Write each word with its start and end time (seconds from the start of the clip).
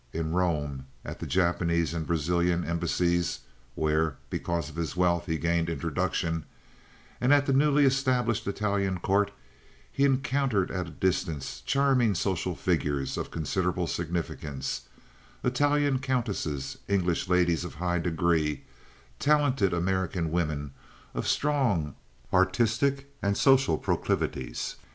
In 0.13 0.31
Rome, 0.31 0.87
at 1.05 1.19
the 1.19 1.27
Japanese 1.27 1.93
and 1.93 2.07
Brazilian 2.07 2.65
embassies 2.65 3.41
(where, 3.75 4.17
because 4.31 4.67
of 4.67 4.75
his 4.75 4.95
wealth, 4.97 5.27
he 5.27 5.37
gained 5.37 5.69
introduction), 5.69 6.43
and 7.21 7.31
at 7.31 7.45
the 7.45 7.53
newly 7.53 7.85
established 7.85 8.47
Italian 8.47 8.99
Court, 8.99 9.29
he 9.91 10.03
encountered 10.03 10.71
at 10.71 10.87
a 10.87 10.89
distance 10.89 11.61
charming 11.67 12.15
social 12.15 12.55
figures 12.55 13.15
of 13.15 13.29
considerable 13.29 13.85
significance—Italian 13.85 15.99
countesses, 15.99 16.79
English 16.87 17.29
ladies 17.29 17.63
of 17.63 17.75
high 17.75 17.99
degree, 17.99 18.63
talented 19.19 19.71
American 19.71 20.31
women 20.31 20.71
of 21.13 21.27
strong 21.27 21.93
artistic 22.33 23.07
and 23.21 23.37
social 23.37 23.77
proclivities. 23.77 24.77